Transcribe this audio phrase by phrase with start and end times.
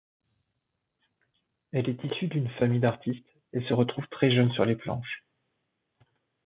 [1.73, 5.23] Elle est issue d'une famille d'artistes, et se retrouve très jeune sur les planches.